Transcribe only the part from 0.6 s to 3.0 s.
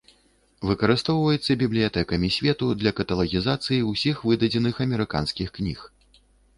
Выкарыстоўваецца бібліятэкамі свету для